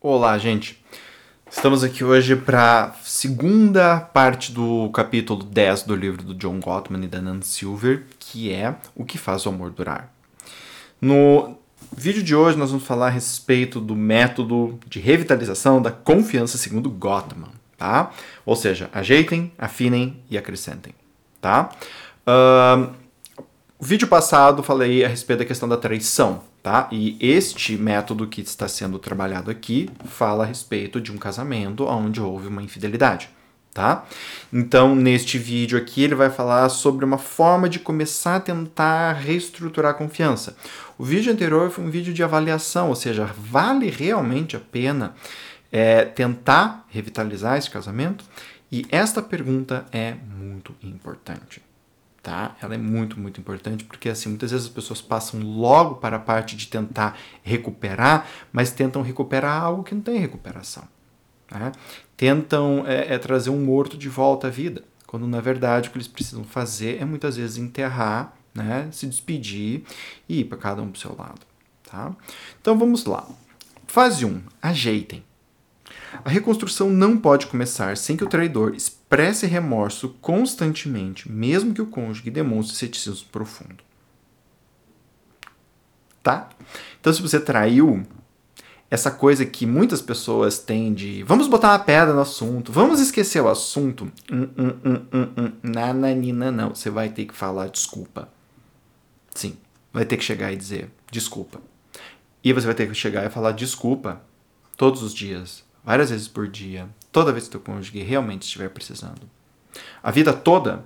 Olá, 0.00 0.36
gente. 0.36 0.84
Estamos 1.50 1.82
aqui 1.82 2.04
hoje 2.04 2.36
para 2.36 2.84
a 2.84 2.92
segunda 3.02 3.98
parte 3.98 4.52
do 4.52 4.90
capítulo 4.90 5.42
10 5.42 5.84
do 5.84 5.96
livro 5.96 6.22
do 6.22 6.34
John 6.34 6.60
Gottman 6.60 7.04
e 7.04 7.08
da 7.08 7.22
Nan 7.22 7.40
Silver, 7.40 8.04
que 8.18 8.52
é 8.52 8.76
O 8.94 9.06
que 9.06 9.16
faz 9.16 9.46
o 9.46 9.48
amor 9.48 9.70
durar. 9.70 10.12
No 11.00 11.56
vídeo 11.96 12.22
de 12.22 12.36
hoje 12.36 12.58
nós 12.58 12.70
vamos 12.70 12.86
falar 12.86 13.06
a 13.06 13.10
respeito 13.10 13.80
do 13.80 13.96
método 13.96 14.78
de 14.86 15.00
revitalização 15.00 15.80
da 15.80 15.90
confiança 15.90 16.58
segundo 16.58 16.90
Gottman, 16.90 17.52
tá? 17.78 18.12
Ou 18.44 18.54
seja, 18.54 18.90
ajeitem, 18.92 19.50
afinem 19.56 20.22
e 20.28 20.36
acrescentem, 20.36 20.92
tá? 21.40 21.70
Uh, 22.26 22.92
o 23.78 23.84
vídeo 23.84 24.08
passado 24.08 24.62
falei 24.62 25.06
a 25.06 25.08
respeito 25.08 25.38
da 25.38 25.44
questão 25.46 25.66
da 25.66 25.78
traição, 25.78 26.42
tá? 26.66 26.88
E 26.90 27.16
este 27.20 27.76
método 27.76 28.26
que 28.26 28.40
está 28.40 28.66
sendo 28.66 28.98
trabalhado 28.98 29.52
aqui 29.52 29.88
fala 30.04 30.42
a 30.42 30.46
respeito 30.48 31.00
de 31.00 31.12
um 31.12 31.16
casamento 31.16 31.84
onde 31.84 32.20
houve 32.20 32.48
uma 32.48 32.60
infidelidade, 32.60 33.30
tá? 33.72 34.04
Então, 34.52 34.96
neste 34.96 35.38
vídeo 35.38 35.78
aqui, 35.78 36.02
ele 36.02 36.16
vai 36.16 36.28
falar 36.28 36.68
sobre 36.68 37.04
uma 37.04 37.18
forma 37.18 37.68
de 37.68 37.78
começar 37.78 38.34
a 38.34 38.40
tentar 38.40 39.12
reestruturar 39.12 39.92
a 39.92 39.94
confiança. 39.94 40.56
O 40.98 41.04
vídeo 41.04 41.32
anterior 41.32 41.70
foi 41.70 41.84
um 41.84 41.90
vídeo 41.90 42.12
de 42.12 42.24
avaliação, 42.24 42.88
ou 42.88 42.96
seja, 42.96 43.30
vale 43.38 43.88
realmente 43.88 44.56
a 44.56 44.60
pena 44.60 45.14
é, 45.70 46.04
tentar 46.04 46.84
revitalizar 46.88 47.56
esse 47.56 47.70
casamento? 47.70 48.24
E 48.72 48.84
esta 48.90 49.22
pergunta 49.22 49.86
é 49.92 50.16
muito 50.36 50.74
importante 50.82 51.65
tá? 52.26 52.56
Ela 52.60 52.74
é 52.74 52.78
muito, 52.78 53.20
muito 53.20 53.40
importante 53.40 53.84
porque 53.84 54.08
assim, 54.08 54.30
muitas 54.30 54.50
vezes 54.50 54.66
as 54.66 54.72
pessoas 54.72 55.00
passam 55.00 55.40
logo 55.40 55.94
para 55.94 56.16
a 56.16 56.18
parte 56.18 56.56
de 56.56 56.66
tentar 56.66 57.16
recuperar, 57.40 58.26
mas 58.52 58.72
tentam 58.72 59.00
recuperar 59.00 59.62
algo 59.62 59.84
que 59.84 59.94
não 59.94 60.02
tem 60.02 60.18
recuperação. 60.18 60.82
Né? 61.48 61.70
Tentam 62.16 62.84
é, 62.84 63.14
é 63.14 63.18
trazer 63.18 63.50
um 63.50 63.64
morto 63.64 63.96
de 63.96 64.08
volta 64.08 64.48
à 64.48 64.50
vida, 64.50 64.82
quando 65.06 65.24
na 65.28 65.40
verdade 65.40 65.88
o 65.88 65.92
que 65.92 65.98
eles 65.98 66.08
precisam 66.08 66.42
fazer 66.42 67.00
é 67.00 67.04
muitas 67.04 67.36
vezes 67.36 67.58
enterrar, 67.58 68.36
né? 68.52 68.88
se 68.90 69.06
despedir 69.06 69.84
e 70.28 70.40
ir 70.40 70.46
para 70.46 70.58
cada 70.58 70.82
um 70.82 70.88
para 70.88 70.98
o 70.98 71.00
seu 71.00 71.14
lado. 71.16 71.42
Tá? 71.88 72.12
Então 72.60 72.76
vamos 72.76 73.04
lá. 73.04 73.24
Fase 73.86 74.26
1. 74.26 74.42
Ajeitem. 74.60 75.22
A 76.24 76.30
reconstrução 76.30 76.90
não 76.90 77.16
pode 77.16 77.46
começar 77.46 77.96
sem 77.96 78.16
que 78.16 78.24
o 78.24 78.28
traidor 78.28 78.74
expresse 78.74 79.46
remorso 79.46 80.10
constantemente, 80.20 81.30
mesmo 81.30 81.74
que 81.74 81.82
o 81.82 81.86
cônjuge 81.86 82.30
demonstre 82.30 82.76
ceticismo 82.76 83.28
profundo. 83.30 83.84
Tá? 86.22 86.48
Então, 87.00 87.12
se 87.12 87.22
você 87.22 87.38
traiu, 87.38 88.04
essa 88.90 89.10
coisa 89.10 89.44
que 89.44 89.66
muitas 89.66 90.00
pessoas 90.00 90.58
têm 90.58 90.94
de 90.94 91.22
vamos 91.24 91.48
botar 91.48 91.70
uma 91.72 91.78
pedra 91.78 92.14
no 92.14 92.20
assunto, 92.20 92.72
vamos 92.72 93.00
esquecer 93.00 93.40
o 93.40 93.48
assunto, 93.48 94.10
hum, 94.30 94.48
hum, 94.56 94.72
hum, 94.84 95.06
hum, 95.12 95.28
hum, 95.36 95.52
nananina, 95.62 96.50
não. 96.50 96.74
Você 96.74 96.90
vai 96.90 97.08
ter 97.08 97.24
que 97.26 97.34
falar 97.34 97.68
desculpa. 97.68 98.28
Sim, 99.34 99.56
vai 99.92 100.04
ter 100.04 100.16
que 100.16 100.24
chegar 100.24 100.52
e 100.52 100.56
dizer 100.56 100.90
desculpa. 101.10 101.60
E 102.42 102.52
você 102.52 102.66
vai 102.66 102.74
ter 102.74 102.88
que 102.88 102.94
chegar 102.94 103.26
e 103.26 103.30
falar 103.30 103.52
desculpa 103.52 104.22
todos 104.76 105.02
os 105.02 105.12
dias, 105.12 105.64
várias 105.86 106.10
vezes 106.10 106.26
por 106.26 106.48
dia, 106.48 106.88
toda 107.12 107.32
vez 107.32 107.44
que 107.44 107.52
teu 107.52 107.60
cônjuge 107.60 108.02
realmente 108.02 108.42
estiver 108.42 108.68
precisando. 108.68 109.22
A 110.02 110.10
vida 110.10 110.32
toda, 110.32 110.84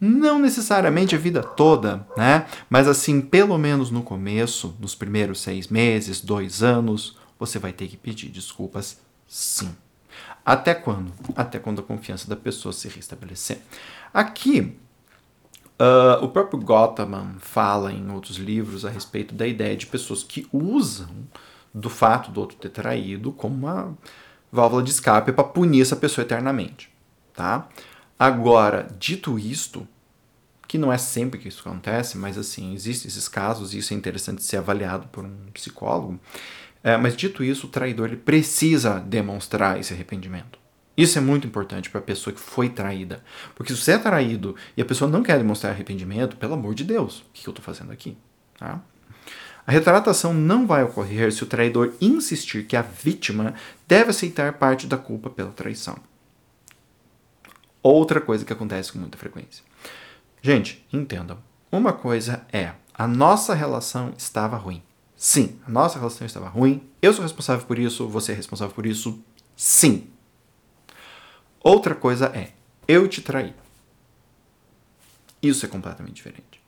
não 0.00 0.38
necessariamente 0.38 1.14
a 1.14 1.18
vida 1.18 1.42
toda, 1.42 2.06
né? 2.16 2.46
Mas 2.70 2.88
assim, 2.88 3.20
pelo 3.20 3.58
menos 3.58 3.90
no 3.90 4.02
começo, 4.02 4.74
nos 4.80 4.94
primeiros 4.94 5.40
seis 5.40 5.68
meses, 5.68 6.22
dois 6.22 6.62
anos, 6.62 7.18
você 7.38 7.58
vai 7.58 7.72
ter 7.72 7.86
que 7.86 7.98
pedir 7.98 8.30
desculpas, 8.30 8.98
sim. 9.28 9.70
Até 10.44 10.74
quando? 10.74 11.12
Até 11.36 11.58
quando 11.58 11.80
a 11.80 11.84
confiança 11.84 12.28
da 12.28 12.36
pessoa 12.36 12.72
se 12.72 12.88
restabelecer. 12.88 13.58
Aqui, 14.12 14.76
uh, 15.78 16.24
o 16.24 16.28
próprio 16.28 16.58
Gottman 16.60 17.36
fala 17.38 17.92
em 17.92 18.10
outros 18.10 18.38
livros 18.38 18.86
a 18.86 18.90
respeito 18.90 19.34
da 19.34 19.46
ideia 19.46 19.76
de 19.76 19.86
pessoas 19.86 20.22
que 20.22 20.48
usam 20.50 21.08
do 21.74 21.90
fato 21.90 22.30
do 22.30 22.40
outro 22.40 22.56
ter 22.56 22.70
traído 22.70 23.32
como 23.32 23.54
uma 23.54 23.96
válvula 24.50 24.82
de 24.82 24.90
escape 24.90 25.32
para 25.32 25.44
punir 25.44 25.82
essa 25.82 25.96
pessoa 25.96 26.24
eternamente, 26.24 26.90
tá? 27.34 27.68
Agora, 28.18 28.88
dito 28.98 29.38
isto, 29.38 29.86
que 30.68 30.78
não 30.78 30.92
é 30.92 30.98
sempre 30.98 31.40
que 31.40 31.48
isso 31.48 31.66
acontece, 31.66 32.18
mas 32.18 32.36
assim, 32.38 32.74
existem 32.74 33.08
esses 33.08 33.28
casos 33.28 33.74
e 33.74 33.78
isso 33.78 33.92
é 33.92 33.96
interessante 33.96 34.42
ser 34.42 34.58
avaliado 34.58 35.08
por 35.08 35.24
um 35.24 35.36
psicólogo. 35.52 36.20
É, 36.82 36.96
mas 36.96 37.16
dito 37.16 37.42
isso, 37.42 37.66
o 37.66 37.70
traidor 37.70 38.08
ele 38.08 38.16
precisa 38.16 38.98
demonstrar 39.00 39.78
esse 39.80 39.92
arrependimento. 39.92 40.58
Isso 40.96 41.16
é 41.18 41.20
muito 41.20 41.46
importante 41.46 41.88
para 41.88 42.00
a 42.00 42.02
pessoa 42.02 42.34
que 42.34 42.40
foi 42.40 42.68
traída. 42.68 43.22
Porque 43.54 43.74
se 43.74 43.80
você 43.80 43.92
é 43.92 43.98
traído 43.98 44.54
e 44.76 44.82
a 44.82 44.84
pessoa 44.84 45.10
não 45.10 45.22
quer 45.22 45.38
demonstrar 45.38 45.72
arrependimento, 45.72 46.36
pelo 46.36 46.54
amor 46.54 46.74
de 46.74 46.84
Deus, 46.84 47.20
o 47.20 47.24
que 47.32 47.48
eu 47.48 47.52
estou 47.52 47.64
fazendo 47.64 47.90
aqui? 47.90 48.16
Tá? 48.58 48.80
A 49.66 49.72
retratação 49.72 50.32
não 50.34 50.66
vai 50.66 50.82
ocorrer 50.82 51.32
se 51.32 51.42
o 51.42 51.46
traidor 51.46 51.94
insistir 52.00 52.66
que 52.66 52.76
a 52.76 52.82
vítima 52.82 53.54
deve 53.86 54.10
aceitar 54.10 54.54
parte 54.54 54.86
da 54.86 54.96
culpa 54.96 55.30
pela 55.30 55.52
traição. 55.52 55.96
Outra 57.82 58.20
coisa 58.20 58.44
que 58.44 58.52
acontece 58.52 58.92
com 58.92 58.98
muita 58.98 59.16
frequência. 59.16 59.64
Gente, 60.42 60.86
entendam. 60.92 61.38
Uma 61.70 61.92
coisa 61.92 62.44
é, 62.52 62.72
a 62.94 63.06
nossa 63.06 63.54
relação 63.54 64.12
estava 64.16 64.56
ruim. 64.56 64.82
Sim, 65.16 65.58
a 65.66 65.70
nossa 65.70 65.98
relação 65.98 66.26
estava 66.26 66.48
ruim. 66.48 66.88
Eu 67.00 67.12
sou 67.12 67.22
responsável 67.22 67.64
por 67.66 67.78
isso, 67.78 68.08
você 68.08 68.32
é 68.32 68.34
responsável 68.34 68.74
por 68.74 68.86
isso. 68.86 69.22
Sim. 69.56 70.08
Outra 71.62 71.94
coisa 71.94 72.26
é, 72.34 72.52
eu 72.88 73.06
te 73.06 73.20
traí. 73.20 73.54
Isso 75.42 75.64
é 75.64 75.68
completamente 75.68 76.16
diferente. 76.16 76.59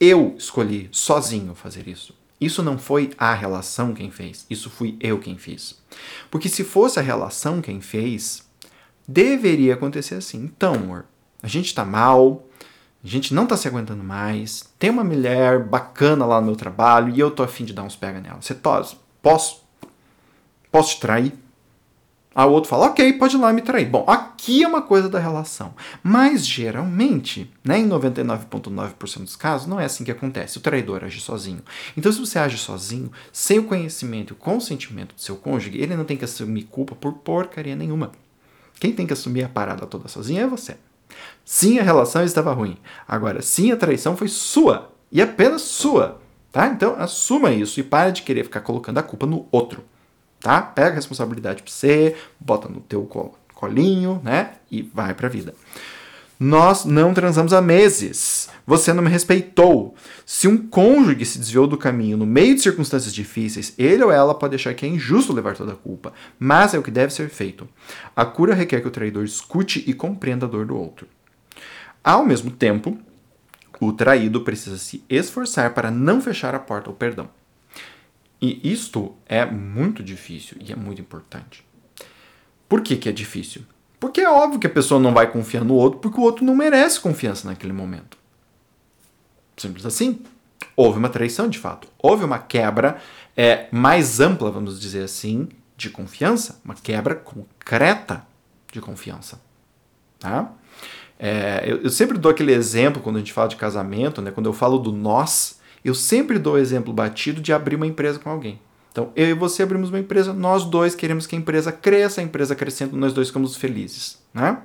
Eu 0.00 0.34
escolhi 0.38 0.88
sozinho 0.92 1.54
fazer 1.54 1.88
isso. 1.88 2.14
Isso 2.40 2.62
não 2.62 2.78
foi 2.78 3.10
a 3.18 3.34
relação 3.34 3.92
quem 3.92 4.10
fez, 4.12 4.46
isso 4.48 4.70
fui 4.70 4.96
eu 5.00 5.18
quem 5.18 5.36
fiz. 5.36 5.82
Porque 6.30 6.48
se 6.48 6.62
fosse 6.62 6.98
a 6.98 7.02
relação 7.02 7.60
quem 7.60 7.80
fez, 7.80 8.48
deveria 9.06 9.74
acontecer 9.74 10.14
assim. 10.14 10.44
Então, 10.44 10.74
amor, 10.74 11.06
a 11.42 11.48
gente 11.48 11.74
tá 11.74 11.84
mal, 11.84 12.46
a 13.02 13.06
gente 13.06 13.34
não 13.34 13.44
tá 13.44 13.56
se 13.56 13.66
aguentando 13.66 14.04
mais, 14.04 14.68
tem 14.78 14.90
uma 14.90 15.02
mulher 15.02 15.64
bacana 15.64 16.24
lá 16.24 16.40
no 16.40 16.46
meu 16.46 16.56
trabalho 16.56 17.12
e 17.12 17.18
eu 17.18 17.30
tô 17.30 17.42
afim 17.42 17.64
de 17.64 17.72
dar 17.72 17.82
uns 17.82 17.96
pega 17.96 18.20
nela. 18.20 18.40
Você 18.40 18.54
tos, 18.54 18.96
posso? 19.20 19.64
Posso 20.70 20.94
te 20.94 21.00
trair? 21.00 21.32
Aí 22.38 22.46
o 22.46 22.52
outro 22.52 22.70
fala, 22.70 22.86
ok, 22.86 23.14
pode 23.14 23.34
ir 23.34 23.40
lá 23.40 23.52
me 23.52 23.60
trair. 23.60 23.88
Bom, 23.88 24.04
aqui 24.06 24.62
é 24.62 24.68
uma 24.68 24.80
coisa 24.80 25.08
da 25.08 25.18
relação. 25.18 25.74
Mas 26.04 26.46
geralmente, 26.46 27.52
né, 27.64 27.80
em 27.80 27.88
99,9% 27.88 29.22
dos 29.22 29.34
casos, 29.34 29.66
não 29.66 29.80
é 29.80 29.86
assim 29.86 30.04
que 30.04 30.12
acontece. 30.12 30.56
O 30.56 30.60
traidor 30.60 31.02
age 31.02 31.20
sozinho. 31.20 31.64
Então, 31.96 32.12
se 32.12 32.20
você 32.20 32.38
age 32.38 32.56
sozinho, 32.56 33.10
sem 33.32 33.58
o 33.58 33.64
conhecimento 33.64 34.32
e 34.32 34.34
o 34.34 34.36
consentimento 34.36 35.16
do 35.16 35.20
seu 35.20 35.34
cônjuge, 35.34 35.78
ele 35.78 35.96
não 35.96 36.04
tem 36.04 36.16
que 36.16 36.24
assumir 36.24 36.68
culpa 36.70 36.94
por 36.94 37.14
porcaria 37.14 37.74
nenhuma. 37.74 38.12
Quem 38.78 38.92
tem 38.92 39.04
que 39.04 39.14
assumir 39.14 39.42
a 39.42 39.48
parada 39.48 39.84
toda 39.84 40.06
sozinho 40.06 40.40
é 40.40 40.46
você. 40.46 40.76
Sim, 41.44 41.80
a 41.80 41.82
relação 41.82 42.22
estava 42.22 42.52
ruim. 42.52 42.76
Agora, 43.08 43.42
sim, 43.42 43.72
a 43.72 43.76
traição 43.76 44.16
foi 44.16 44.28
sua. 44.28 44.92
E 45.10 45.20
apenas 45.20 45.62
sua. 45.62 46.20
Tá? 46.52 46.68
Então, 46.68 46.94
assuma 47.00 47.50
isso 47.50 47.80
e 47.80 47.82
pare 47.82 48.12
de 48.12 48.22
querer 48.22 48.44
ficar 48.44 48.60
colocando 48.60 48.98
a 48.98 49.02
culpa 49.02 49.26
no 49.26 49.48
outro 49.50 49.82
tá? 50.40 50.60
Pega 50.62 50.90
a 50.90 50.94
responsabilidade 50.94 51.62
para 51.62 51.72
você, 51.72 52.16
bota 52.38 52.68
no 52.68 52.80
teu 52.80 53.02
colinho, 53.54 54.20
né? 54.24 54.52
E 54.70 54.82
vai 54.82 55.14
para 55.14 55.26
a 55.26 55.30
vida. 55.30 55.54
Nós 56.40 56.84
não 56.84 57.12
transamos 57.12 57.52
há 57.52 57.60
meses. 57.60 58.48
Você 58.64 58.92
não 58.92 59.02
me 59.02 59.10
respeitou. 59.10 59.96
Se 60.24 60.46
um 60.46 60.56
cônjuge 60.56 61.24
se 61.24 61.38
desviou 61.38 61.66
do 61.66 61.76
caminho 61.76 62.16
no 62.16 62.24
meio 62.24 62.54
de 62.54 62.60
circunstâncias 62.60 63.12
difíceis, 63.12 63.74
ele 63.76 64.04
ou 64.04 64.12
ela 64.12 64.34
pode 64.34 64.54
achar 64.54 64.72
que 64.72 64.86
é 64.86 64.88
injusto 64.88 65.32
levar 65.32 65.56
toda 65.56 65.72
a 65.72 65.76
culpa, 65.76 66.12
mas 66.38 66.74
é 66.74 66.78
o 66.78 66.82
que 66.82 66.92
deve 66.92 67.12
ser 67.12 67.28
feito. 67.28 67.68
A 68.14 68.24
cura 68.24 68.54
requer 68.54 68.80
que 68.80 68.86
o 68.86 68.92
traidor 68.92 69.24
escute 69.24 69.82
e 69.84 69.92
compreenda 69.92 70.46
a 70.46 70.48
dor 70.48 70.64
do 70.64 70.76
outro. 70.76 71.08
Ao 72.04 72.24
mesmo 72.24 72.52
tempo, 72.52 72.96
o 73.80 73.92
traído 73.92 74.42
precisa 74.42 74.78
se 74.78 75.02
esforçar 75.08 75.74
para 75.74 75.90
não 75.90 76.20
fechar 76.20 76.54
a 76.54 76.60
porta 76.60 76.88
ao 76.88 76.94
perdão. 76.94 77.28
E 78.40 78.60
isto 78.70 79.14
é 79.26 79.44
muito 79.44 80.02
difícil 80.02 80.56
e 80.60 80.72
é 80.72 80.76
muito 80.76 81.00
importante. 81.00 81.66
Por 82.68 82.82
que, 82.82 82.96
que 82.96 83.08
é 83.08 83.12
difícil? 83.12 83.62
Porque 83.98 84.20
é 84.20 84.30
óbvio 84.30 84.60
que 84.60 84.66
a 84.66 84.70
pessoa 84.70 85.00
não 85.00 85.12
vai 85.12 85.30
confiar 85.30 85.64
no 85.64 85.74
outro 85.74 85.98
porque 85.98 86.20
o 86.20 86.22
outro 86.22 86.44
não 86.44 86.54
merece 86.54 87.00
confiança 87.00 87.48
naquele 87.48 87.72
momento. 87.72 88.16
Simples 89.56 89.84
assim. 89.84 90.20
Houve 90.76 90.98
uma 90.98 91.08
traição 91.08 91.48
de 91.48 91.58
fato. 91.58 91.88
Houve 91.98 92.24
uma 92.24 92.38
quebra 92.38 92.98
é, 93.36 93.66
mais 93.72 94.20
ampla, 94.20 94.50
vamos 94.50 94.80
dizer 94.80 95.02
assim, 95.02 95.48
de 95.76 95.90
confiança. 95.90 96.60
Uma 96.64 96.74
quebra 96.74 97.16
concreta 97.16 98.24
de 98.72 98.80
confiança. 98.80 99.40
Tá? 100.20 100.52
É, 101.18 101.64
eu, 101.66 101.82
eu, 101.82 101.90
sempre 101.90 102.16
dou 102.16 102.30
aquele 102.30 102.52
exemplo 102.52 103.02
quando 103.02 103.16
a 103.16 103.18
gente 103.18 103.32
fala 103.32 103.48
de 103.48 103.56
casamento, 103.56 104.22
né? 104.22 104.30
quando 104.30 104.46
eu 104.46 104.52
falo 104.52 104.78
do 104.78 104.92
nós 104.92 105.57
eu 105.84 105.94
sempre 105.94 106.38
dou 106.38 106.54
o 106.54 106.58
exemplo 106.58 106.92
batido 106.92 107.40
de 107.40 107.52
abrir 107.52 107.76
uma 107.76 107.86
empresa 107.86 108.18
com 108.18 108.30
alguém. 108.30 108.60
Então, 108.90 109.12
eu 109.14 109.28
e 109.28 109.34
você 109.34 109.62
abrimos 109.62 109.90
uma 109.90 109.98
empresa, 110.00 110.32
nós 110.32 110.64
dois 110.64 110.94
queremos 110.94 111.26
que 111.26 111.36
a 111.36 111.38
empresa 111.38 111.70
cresça, 111.70 112.20
a 112.20 112.24
empresa 112.24 112.56
crescendo, 112.56 112.96
nós 112.96 113.12
dois 113.12 113.28
ficamos 113.28 113.56
felizes. 113.56 114.18
Né? 114.34 114.60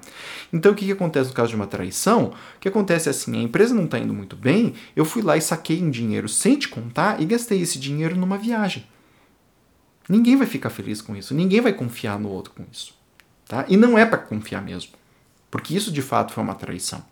Então, 0.52 0.72
o 0.72 0.76
que, 0.76 0.86
que 0.86 0.92
acontece 0.92 1.30
no 1.30 1.36
caso 1.36 1.50
de 1.50 1.56
uma 1.56 1.68
traição? 1.68 2.34
O 2.58 2.60
que 2.60 2.68
acontece 2.68 3.08
é 3.08 3.12
assim: 3.12 3.38
a 3.38 3.44
empresa 3.44 3.76
não 3.76 3.86
está 3.86 4.00
indo 4.00 4.14
muito 4.14 4.36
bem, 4.36 4.74
eu 4.96 5.06
fui 5.06 5.22
lá 5.22 5.38
e 5.38 5.42
saquei 5.42 5.84
um 5.84 5.90
dinheiro 5.90 6.28
sem 6.28 6.58
te 6.58 6.68
contar 6.68 7.22
e 7.22 7.26
gastei 7.26 7.62
esse 7.62 7.78
dinheiro 7.78 8.16
numa 8.16 8.38
viagem. 8.38 8.88
Ninguém 10.10 10.36
vai 10.36 10.48
ficar 10.48 10.70
feliz 10.70 11.02
com 11.02 11.16
isso, 11.16 11.34
ninguém 11.34 11.62
vai 11.62 11.74
confiar 11.74 12.20
no 12.20 12.30
outro 12.30 12.54
com 12.56 12.66
isso. 12.72 12.94
Tá? 13.48 13.66
E 13.68 13.78
não 13.78 13.98
é 13.98 14.06
para 14.06 14.18
confiar 14.18 14.62
mesmo, 14.62 14.94
porque 15.52 15.76
isso 15.76 15.92
de 15.92 16.02
fato 16.02 16.34
foi 16.34 16.44
uma 16.44 16.56
traição. 16.56 17.04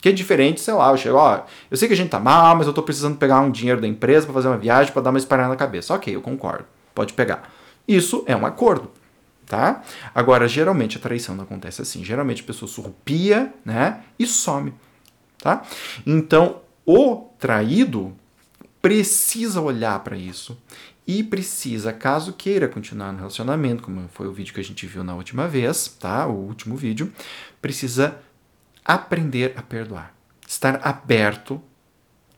Que 0.00 0.10
é 0.10 0.12
diferente, 0.12 0.60
sei 0.60 0.74
lá, 0.74 0.90
eu 0.90 0.96
chego, 0.96 1.16
ó, 1.16 1.44
eu 1.70 1.76
sei 1.76 1.88
que 1.88 1.94
a 1.94 1.96
gente 1.96 2.10
tá 2.10 2.20
mal, 2.20 2.56
mas 2.56 2.66
eu 2.66 2.72
tô 2.72 2.82
precisando 2.82 3.16
pegar 3.16 3.40
um 3.40 3.50
dinheiro 3.50 3.80
da 3.80 3.88
empresa 3.88 4.26
para 4.26 4.34
fazer 4.34 4.48
uma 4.48 4.56
viagem, 4.56 4.92
para 4.92 5.02
dar 5.02 5.10
uma 5.10 5.18
espalhada 5.18 5.48
na 5.48 5.56
cabeça. 5.56 5.94
Ok, 5.94 6.14
eu 6.14 6.22
concordo, 6.22 6.64
pode 6.94 7.12
pegar. 7.14 7.52
Isso 7.86 8.22
é 8.26 8.36
um 8.36 8.46
acordo, 8.46 8.90
tá? 9.44 9.82
Agora, 10.14 10.46
geralmente 10.46 10.98
a 10.98 11.00
traição 11.00 11.34
não 11.34 11.44
acontece 11.44 11.82
assim. 11.82 12.04
Geralmente 12.04 12.42
a 12.42 12.46
pessoa 12.46 12.70
surrupia, 12.70 13.52
né, 13.64 14.02
e 14.18 14.26
some, 14.26 14.72
tá? 15.38 15.62
Então, 16.06 16.60
o 16.86 17.28
traído 17.38 18.16
precisa 18.80 19.60
olhar 19.60 19.98
para 20.00 20.16
isso 20.16 20.56
e 21.06 21.24
precisa, 21.24 21.90
caso 21.92 22.34
queira 22.34 22.68
continuar 22.68 23.12
no 23.12 23.18
relacionamento, 23.18 23.82
como 23.82 24.08
foi 24.12 24.28
o 24.28 24.32
vídeo 24.32 24.52
que 24.52 24.60
a 24.60 24.64
gente 24.64 24.86
viu 24.86 25.02
na 25.02 25.14
última 25.14 25.48
vez, 25.48 25.88
tá? 25.98 26.26
O 26.26 26.34
último 26.34 26.76
vídeo, 26.76 27.10
precisa 27.62 28.18
aprender 28.88 29.52
a 29.54 29.62
perdoar. 29.62 30.14
Estar 30.46 30.80
aberto 30.82 31.62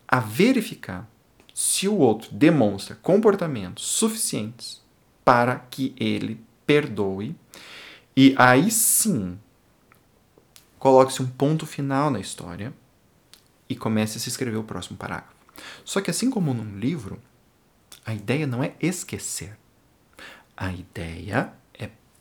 a 0.09 0.19
verificar 0.19 1.09
se 1.55 1.87
o 1.87 1.97
outro 1.97 2.35
demonstra 2.35 2.97
comportamentos 2.97 3.85
suficientes 3.85 4.83
para 5.25 5.55
que 5.57 5.95
ele 5.97 6.45
perdoe 6.67 7.37
e 8.17 8.35
aí 8.37 8.69
sim 8.69 9.39
coloque-se 10.77 11.23
um 11.23 11.29
ponto 11.29 11.65
final 11.67 12.11
na 12.11 12.19
história 12.19 12.73
e 13.69 13.77
comece 13.77 14.19
a 14.19 14.21
se 14.21 14.29
escrever 14.29 14.57
o 14.57 14.65
próximo 14.65 14.97
parágrafo. 14.97 15.37
Só 15.85 16.01
que 16.01 16.11
assim 16.11 16.31
como 16.31 16.53
num 16.53 16.79
livro, 16.79 17.21
a 18.05 18.13
ideia 18.13 18.47
não 18.47 18.65
é 18.65 18.75
esquecer. 18.81 19.57
A 20.57 20.73
ideia 20.73 21.53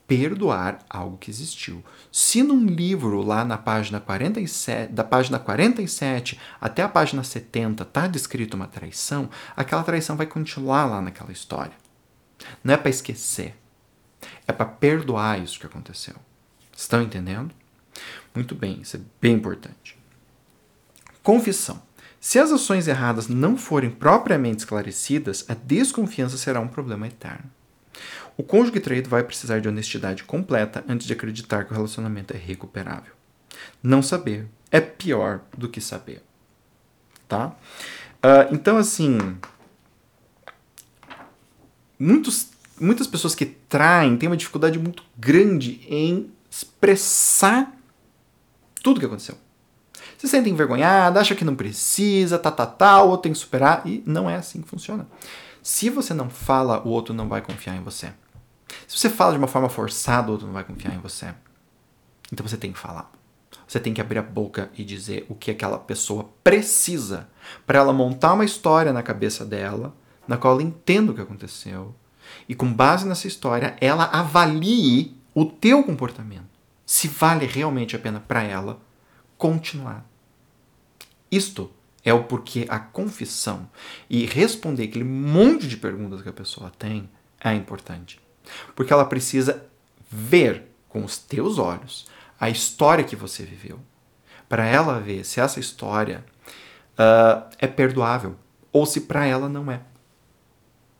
perdoar 0.09 0.79
algo 0.89 1.17
que 1.17 1.29
existiu. 1.29 1.85
Se 2.11 2.41
num 2.41 2.65
livro 2.65 3.21
lá 3.21 3.45
na 3.45 3.59
página 3.59 3.99
47, 3.99 4.91
da 4.91 5.03
página 5.03 5.37
47 5.37 6.39
até 6.59 6.81
a 6.81 6.89
página 6.89 7.23
70 7.23 7.83
está 7.83 8.07
descrito 8.07 8.57
uma 8.57 8.65
traição, 8.65 9.29
aquela 9.55 9.83
traição 9.83 10.17
vai 10.17 10.25
continuar 10.25 10.85
lá 10.85 10.99
naquela 10.99 11.31
história. 11.31 11.73
Não 12.63 12.73
é 12.73 12.77
para 12.77 12.89
esquecer. 12.89 13.55
É 14.47 14.51
para 14.51 14.65
perdoar 14.65 15.39
isso 15.39 15.59
que 15.59 15.67
aconteceu. 15.67 16.15
Estão 16.75 17.03
entendendo? 17.03 17.53
Muito 18.33 18.55
bem, 18.55 18.81
isso 18.81 18.97
é 18.97 18.99
bem 19.21 19.35
importante. 19.35 19.95
Confissão. 21.21 21.83
Se 22.19 22.39
as 22.39 22.51
ações 22.51 22.87
erradas 22.87 23.27
não 23.27 23.55
forem 23.55 23.91
propriamente 23.91 24.59
esclarecidas, 24.59 25.45
a 25.47 25.53
desconfiança 25.53 26.35
será 26.35 26.59
um 26.59 26.67
problema 26.67 27.07
eterno. 27.07 27.49
O 28.37 28.43
cônjuge 28.43 28.79
traído 28.79 29.09
vai 29.09 29.23
precisar 29.23 29.59
de 29.59 29.67
honestidade 29.67 30.23
completa 30.23 30.83
antes 30.87 31.05
de 31.05 31.13
acreditar 31.13 31.65
que 31.65 31.71
o 31.71 31.75
relacionamento 31.75 32.33
é 32.33 32.37
recuperável. 32.37 33.13
Não 33.83 34.01
saber 34.01 34.47
é 34.71 34.79
pior 34.79 35.41
do 35.57 35.67
que 35.67 35.81
saber. 35.81 36.23
Tá? 37.27 37.47
Uh, 38.17 38.53
então, 38.53 38.77
assim. 38.77 39.17
Muitos, 41.97 42.49
muitas 42.79 43.07
pessoas 43.07 43.35
que 43.35 43.45
traem 43.45 44.15
têm 44.15 44.29
uma 44.29 44.37
dificuldade 44.37 44.79
muito 44.79 45.03
grande 45.17 45.81
em 45.89 46.31
expressar 46.49 47.75
tudo 48.81 48.97
o 48.97 48.99
que 48.99 49.05
aconteceu. 49.05 49.37
Se 50.17 50.27
sentem 50.27 50.53
envergonhadas, 50.53 51.21
acham 51.21 51.37
que 51.37 51.45
não 51.45 51.55
precisa, 51.55 52.39
tá, 52.39 52.51
tá, 52.51 52.65
tá, 52.65 53.03
o 53.03 53.09
outro 53.09 53.23
tem 53.23 53.31
que 53.31 53.37
superar, 53.37 53.81
e 53.85 54.03
não 54.05 54.29
é 54.29 54.35
assim 54.35 54.61
que 54.61 54.67
funciona. 54.67 55.07
Se 55.61 55.89
você 55.89 56.13
não 56.13 56.29
fala, 56.29 56.81
o 56.85 56.89
outro 56.89 57.13
não 57.13 57.27
vai 57.27 57.41
confiar 57.41 57.75
em 57.75 57.83
você. 57.83 58.11
Se 58.87 58.97
você 58.97 59.09
fala 59.09 59.33
de 59.33 59.37
uma 59.37 59.47
forma 59.47 59.69
forçada, 59.69 60.29
o 60.29 60.31
outro 60.31 60.47
não 60.47 60.53
vai 60.53 60.63
confiar 60.63 60.93
em 60.93 60.99
você. 60.99 61.33
Então 62.31 62.47
você 62.47 62.57
tem 62.57 62.71
que 62.71 62.79
falar. 62.79 63.11
Você 63.67 63.79
tem 63.79 63.93
que 63.93 64.01
abrir 64.01 64.17
a 64.17 64.23
boca 64.23 64.71
e 64.75 64.83
dizer 64.83 65.25
o 65.29 65.35
que 65.35 65.51
aquela 65.51 65.77
pessoa 65.77 66.29
precisa 66.43 67.29
para 67.65 67.79
ela 67.79 67.93
montar 67.93 68.33
uma 68.33 68.45
história 68.45 68.91
na 68.91 69.03
cabeça 69.03 69.45
dela, 69.45 69.95
na 70.27 70.37
qual 70.37 70.53
ela 70.53 70.63
entenda 70.63 71.11
o 71.11 71.15
que 71.15 71.21
aconteceu. 71.21 71.95
E 72.47 72.55
com 72.55 72.71
base 72.71 73.07
nessa 73.07 73.27
história, 73.27 73.75
ela 73.79 74.05
avalie 74.05 75.15
o 75.33 75.45
teu 75.45 75.83
comportamento. 75.83 76.49
Se 76.85 77.07
vale 77.07 77.45
realmente 77.45 77.95
a 77.95 77.99
pena 77.99 78.19
para 78.19 78.43
ela 78.43 78.79
continuar. 79.37 80.05
Isto 81.31 81.71
é 82.03 82.13
o 82.13 82.23
porquê 82.23 82.65
a 82.69 82.79
confissão 82.79 83.69
e 84.09 84.25
responder 84.25 84.83
aquele 84.83 85.03
monte 85.03 85.67
de 85.67 85.77
perguntas 85.77 86.21
que 86.21 86.29
a 86.29 86.33
pessoa 86.33 86.71
tem 86.77 87.09
é 87.39 87.53
importante. 87.53 88.19
Porque 88.75 88.93
ela 88.93 89.05
precisa 89.05 89.65
ver 90.09 90.63
com 90.87 91.03
os 91.03 91.17
teus 91.17 91.57
olhos 91.57 92.07
a 92.39 92.49
história 92.49 93.03
que 93.03 93.15
você 93.15 93.43
viveu. 93.43 93.79
Para 94.47 94.65
ela 94.65 94.99
ver 94.99 95.23
se 95.23 95.39
essa 95.39 95.59
história 95.59 96.25
uh, 96.93 97.47
é 97.59 97.67
perdoável 97.67 98.35
ou 98.71 98.85
se 98.85 99.01
para 99.01 99.25
ela 99.25 99.47
não 99.47 99.71
é. 99.71 99.81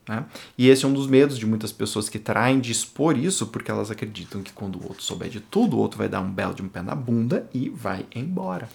Né? 0.07 0.25
E 0.57 0.69
esse 0.69 0.85
é 0.85 0.87
um 0.87 0.93
dos 0.93 1.07
medos 1.07 1.37
de 1.37 1.45
muitas 1.45 1.71
pessoas 1.71 2.09
que 2.09 2.17
traem 2.17 2.59
de 2.59 2.71
expor 2.71 3.17
isso, 3.17 3.47
porque 3.47 3.69
elas 3.69 3.91
acreditam 3.91 4.41
que 4.41 4.51
quando 4.51 4.79
o 4.79 4.87
outro 4.87 5.03
souber 5.03 5.29
de 5.29 5.39
tudo, 5.39 5.77
o 5.77 5.79
outro 5.79 5.97
vai 5.97 6.09
dar 6.09 6.19
um 6.21 6.31
belo 6.31 6.53
de 6.53 6.63
um 6.63 6.67
pé 6.67 6.81
na 6.81 6.95
bunda 6.95 7.47
e 7.53 7.69
vai 7.69 8.05
embora. 8.13 8.67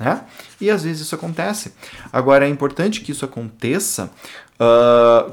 Né? 0.00 0.24
E 0.58 0.70
às 0.70 0.82
vezes 0.82 1.02
isso 1.02 1.14
acontece. 1.14 1.74
Agora 2.10 2.46
é 2.46 2.48
importante 2.48 3.02
que 3.02 3.12
isso 3.12 3.22
aconteça 3.24 4.10
uh, 4.54 5.30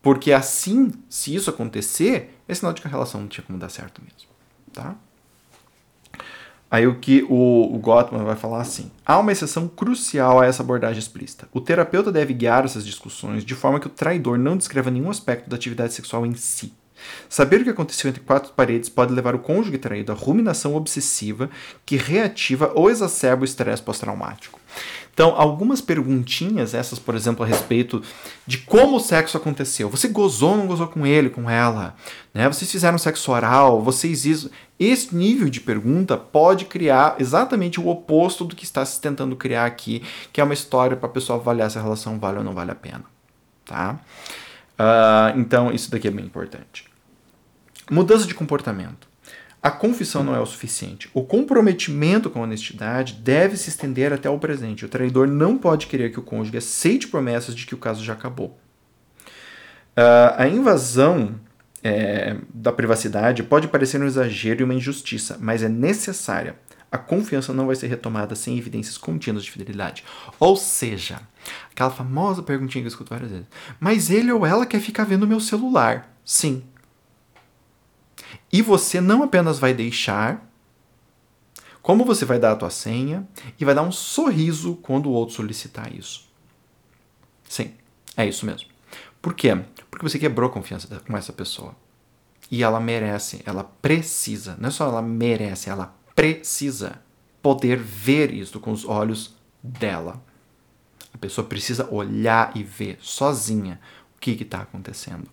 porque 0.00 0.32
assim, 0.32 0.90
se 1.08 1.34
isso 1.34 1.50
acontecer, 1.50 2.34
é 2.48 2.54
sinal 2.54 2.72
de 2.72 2.80
que 2.80 2.88
a 2.88 2.90
relação 2.90 3.20
não 3.20 3.28
tinha 3.28 3.44
como 3.44 3.58
dar 3.58 3.68
certo 3.68 4.00
mesmo. 4.02 4.30
Tá? 4.72 4.96
Aí 6.70 6.86
o 6.86 6.98
que 6.98 7.26
o, 7.28 7.74
o 7.74 7.78
Gottman 7.78 8.24
vai 8.24 8.36
falar 8.36 8.62
assim: 8.62 8.90
há 9.04 9.18
uma 9.18 9.32
exceção 9.32 9.68
crucial 9.68 10.40
a 10.40 10.46
essa 10.46 10.62
abordagem 10.62 10.98
explícita. 10.98 11.48
O 11.52 11.60
terapeuta 11.60 12.10
deve 12.10 12.32
guiar 12.32 12.64
essas 12.64 12.86
discussões 12.86 13.44
de 13.44 13.54
forma 13.54 13.78
que 13.78 13.88
o 13.88 13.90
traidor 13.90 14.38
não 14.38 14.56
descreva 14.56 14.90
nenhum 14.90 15.10
aspecto 15.10 15.50
da 15.50 15.56
atividade 15.56 15.92
sexual 15.92 16.24
em 16.24 16.34
si. 16.34 16.72
Saber 17.28 17.60
o 17.60 17.64
que 17.64 17.70
aconteceu 17.70 18.08
entre 18.08 18.22
quatro 18.22 18.52
paredes 18.52 18.88
pode 18.88 19.12
levar 19.12 19.34
o 19.34 19.38
cônjuge 19.38 19.78
traído 19.78 20.12
à 20.12 20.14
ruminação 20.14 20.74
obsessiva 20.74 21.50
que 21.84 21.96
reativa 21.96 22.72
ou 22.74 22.90
exacerba 22.90 23.42
o 23.42 23.44
estresse 23.44 23.82
pós-traumático. 23.82 24.60
Então, 25.12 25.34
algumas 25.36 25.80
perguntinhas, 25.80 26.72
essas, 26.72 26.98
por 26.98 27.14
exemplo, 27.14 27.44
a 27.44 27.46
respeito 27.46 28.02
de 28.46 28.58
como 28.58 28.96
o 28.96 29.00
sexo 29.00 29.36
aconteceu. 29.36 29.88
Você 29.90 30.08
gozou 30.08 30.52
ou 30.52 30.56
não 30.56 30.66
gozou 30.66 30.88
com 30.88 31.06
ele, 31.06 31.28
com 31.28 31.50
ela? 31.50 31.94
Né? 32.32 32.48
Vocês 32.48 32.70
fizeram 32.70 32.96
sexo 32.96 33.30
oral? 33.30 33.82
Vocês 33.82 34.24
isso? 34.24 34.50
Esse 34.78 35.14
nível 35.14 35.50
de 35.50 35.60
pergunta 35.60 36.16
pode 36.16 36.64
criar 36.64 37.16
exatamente 37.18 37.78
o 37.78 37.88
oposto 37.88 38.44
do 38.44 38.56
que 38.56 38.64
está 38.64 38.82
se 38.84 38.98
tentando 38.98 39.36
criar 39.36 39.66
aqui, 39.66 40.02
que 40.32 40.40
é 40.40 40.44
uma 40.44 40.54
história 40.54 40.96
para 40.96 41.08
a 41.08 41.12
pessoa 41.12 41.38
avaliar 41.38 41.70
se 41.70 41.78
a 41.78 41.82
relação 41.82 42.18
vale 42.18 42.38
ou 42.38 42.44
não 42.44 42.54
vale 42.54 42.70
a 42.70 42.74
pena. 42.74 43.04
Tá? 43.66 44.00
Uh, 44.78 45.38
então, 45.38 45.70
isso 45.70 45.90
daqui 45.90 46.08
é 46.08 46.10
bem 46.10 46.24
importante. 46.24 46.89
Mudança 47.90 48.26
de 48.26 48.34
comportamento. 48.34 49.08
A 49.62 49.70
confissão 49.70 50.22
não 50.24 50.34
é 50.34 50.40
o 50.40 50.46
suficiente. 50.46 51.10
O 51.12 51.22
comprometimento 51.22 52.30
com 52.30 52.38
a 52.38 52.44
honestidade 52.44 53.14
deve 53.14 53.56
se 53.56 53.68
estender 53.68 54.12
até 54.12 54.30
o 54.30 54.38
presente. 54.38 54.86
O 54.86 54.88
traidor 54.88 55.26
não 55.26 55.58
pode 55.58 55.86
querer 55.86 56.10
que 56.10 56.18
o 56.18 56.22
cônjuge 56.22 56.56
aceite 56.56 57.08
promessas 57.08 57.54
de 57.54 57.66
que 57.66 57.74
o 57.74 57.78
caso 57.78 58.02
já 58.02 58.14
acabou. 58.14 58.58
Uh, 59.98 60.32
a 60.36 60.48
invasão 60.48 61.34
é, 61.82 62.36
da 62.54 62.72
privacidade 62.72 63.42
pode 63.42 63.68
parecer 63.68 64.00
um 64.00 64.06
exagero 64.06 64.60
e 64.60 64.64
uma 64.64 64.74
injustiça, 64.74 65.36
mas 65.40 65.62
é 65.62 65.68
necessária. 65.68 66.56
A 66.92 66.98
confiança 66.98 67.52
não 67.52 67.66
vai 67.66 67.76
ser 67.76 67.86
retomada 67.86 68.34
sem 68.34 68.58
evidências 68.58 68.98
contínuas 68.98 69.44
de 69.44 69.50
fidelidade. 69.50 70.04
Ou 70.38 70.56
seja, 70.56 71.20
aquela 71.70 71.90
famosa 71.90 72.42
perguntinha 72.42 72.82
que 72.82 72.86
eu 72.86 72.90
escuto 72.92 73.10
várias 73.10 73.30
vezes: 73.30 73.46
mas 73.78 74.10
ele 74.10 74.32
ou 74.32 74.44
ela 74.44 74.66
quer 74.66 74.80
ficar 74.80 75.04
vendo 75.04 75.26
meu 75.26 75.38
celular? 75.38 76.16
Sim, 76.24 76.64
e 78.52 78.62
você 78.62 79.00
não 79.00 79.22
apenas 79.22 79.58
vai 79.58 79.74
deixar, 79.74 80.46
como 81.82 82.04
você 82.04 82.24
vai 82.24 82.38
dar 82.38 82.52
a 82.52 82.56
tua 82.56 82.70
senha 82.70 83.26
e 83.58 83.64
vai 83.64 83.74
dar 83.74 83.82
um 83.82 83.92
sorriso 83.92 84.76
quando 84.76 85.06
o 85.06 85.12
outro 85.12 85.34
solicitar 85.34 85.94
isso. 85.94 86.28
Sim, 87.48 87.72
é 88.16 88.26
isso 88.26 88.44
mesmo. 88.44 88.68
Por 89.20 89.34
quê? 89.34 89.58
Porque 89.90 90.08
você 90.08 90.18
quebrou 90.18 90.48
a 90.48 90.52
confiança 90.52 91.00
com 91.00 91.16
essa 91.16 91.32
pessoa. 91.32 91.74
E 92.50 92.62
ela 92.62 92.80
merece, 92.80 93.42
ela 93.46 93.64
precisa, 93.64 94.56
não 94.58 94.68
é 94.68 94.72
só 94.72 94.86
ela 94.86 95.02
merece, 95.02 95.70
ela 95.70 95.94
precisa 96.14 97.00
poder 97.40 97.76
ver 97.76 98.32
isso 98.32 98.58
com 98.60 98.72
os 98.72 98.84
olhos 98.84 99.36
dela. 99.62 100.22
A 101.14 101.18
pessoa 101.18 101.46
precisa 101.46 101.88
olhar 101.92 102.56
e 102.56 102.62
ver 102.62 102.98
sozinha 103.00 103.80
o 104.16 104.20
que 104.20 104.30
está 104.32 104.62
acontecendo. 104.62 105.28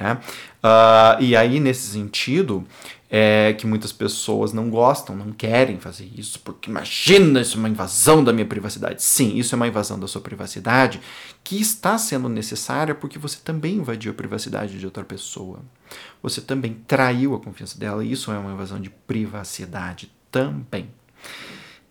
Né? 0.00 0.18
Uh, 0.64 1.22
e 1.22 1.36
aí, 1.36 1.60
nesse 1.60 1.88
sentido, 1.88 2.66
é 3.10 3.52
que 3.58 3.66
muitas 3.66 3.92
pessoas 3.92 4.52
não 4.52 4.70
gostam, 4.70 5.14
não 5.14 5.30
querem 5.30 5.78
fazer 5.78 6.10
isso, 6.16 6.40
porque 6.40 6.70
imagina, 6.70 7.40
isso 7.40 7.56
é 7.56 7.58
uma 7.58 7.68
invasão 7.68 8.24
da 8.24 8.32
minha 8.32 8.46
privacidade. 8.46 9.02
Sim, 9.02 9.36
isso 9.36 9.54
é 9.54 9.56
uma 9.56 9.68
invasão 9.68 9.98
da 9.98 10.06
sua 10.06 10.20
privacidade 10.20 11.00
que 11.44 11.60
está 11.60 11.98
sendo 11.98 12.28
necessária 12.28 12.94
porque 12.94 13.18
você 13.18 13.38
também 13.44 13.74
invadiu 13.74 14.12
a 14.12 14.14
privacidade 14.14 14.78
de 14.78 14.86
outra 14.86 15.04
pessoa. 15.04 15.58
Você 16.22 16.40
também 16.40 16.78
traiu 16.86 17.34
a 17.34 17.40
confiança 17.40 17.78
dela, 17.78 18.02
e 18.04 18.12
isso 18.12 18.32
é 18.32 18.38
uma 18.38 18.52
invasão 18.52 18.80
de 18.80 18.88
privacidade 18.88 20.10
também. 20.30 20.88